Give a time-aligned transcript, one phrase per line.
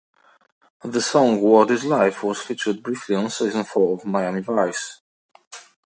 [0.83, 4.99] The song "What Is Life" was featured briefly on season four of "Miami Vice".